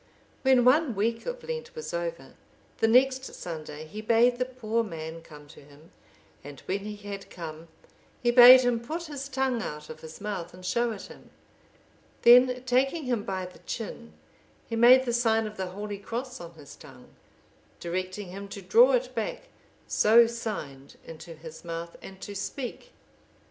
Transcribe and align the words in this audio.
When 0.41 0.65
one 0.65 0.95
week 0.95 1.27
of 1.27 1.43
Lent 1.43 1.75
was 1.75 1.93
over, 1.93 2.33
the 2.79 2.87
next 2.87 3.23
Sunday 3.35 3.85
he 3.85 4.01
bade 4.01 4.39
the 4.39 4.45
poor 4.45 4.83
man 4.83 5.21
come 5.21 5.47
to 5.49 5.59
him, 5.61 5.91
and 6.43 6.59
when 6.61 6.79
he 6.85 6.95
had 7.07 7.29
come, 7.29 7.67
he 8.19 8.31
bade 8.31 8.61
him 8.61 8.79
put 8.79 9.03
his 9.03 9.29
tongue 9.29 9.61
out 9.61 9.91
of 9.91 9.99
his 9.99 10.19
mouth 10.19 10.55
and 10.55 10.65
show 10.65 10.91
it 10.91 11.03
him; 11.03 11.29
then 12.23 12.63
taking 12.63 13.03
him 13.03 13.23
by 13.23 13.45
the 13.45 13.59
chin, 13.59 14.13
he 14.67 14.75
made 14.75 15.05
the 15.05 15.13
sign 15.13 15.45
of 15.45 15.55
the 15.57 15.67
Holy 15.67 15.99
Cross 15.99 16.41
on 16.41 16.53
his 16.55 16.75
tongue, 16.75 17.09
directing 17.79 18.29
him 18.29 18.47
to 18.47 18.61
draw 18.63 18.93
it 18.93 19.13
back 19.13 19.49
so 19.85 20.25
signed 20.25 20.97
into 21.05 21.35
his 21.35 21.63
mouth 21.63 21.95
and 22.01 22.19
to 22.21 22.33
speak. 22.35 22.91